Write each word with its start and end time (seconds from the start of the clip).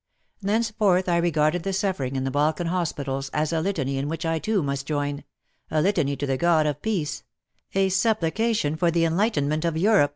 Thenceforth 0.41 1.07
I 1.07 1.17
regarded 1.17 1.61
the 1.61 1.73
suffering 1.73 2.15
in 2.15 2.23
the 2.23 2.31
Balkan 2.31 2.65
hospitals 2.65 3.29
as 3.35 3.53
a 3.53 3.61
litany 3.61 3.99
in 3.99 4.09
which 4.09 4.25
I 4.25 4.39
too 4.39 4.63
must 4.63 4.87
join— 4.87 5.23
a 5.69 5.79
litany 5.79 6.15
to 6.15 6.25
the 6.25 6.37
God 6.37 6.65
of 6.65 6.81
Peace— 6.81 7.21
a 7.75 7.87
supplication 7.89 8.75
for 8.75 8.89
the 8.89 9.05
enlightenment 9.05 9.63
of 9.63 9.77
Europe. 9.77 10.09